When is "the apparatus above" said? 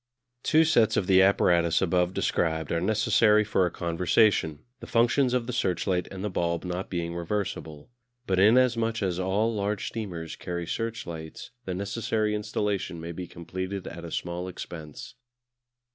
1.05-2.11